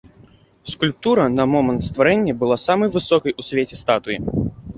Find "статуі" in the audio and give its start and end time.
3.85-4.19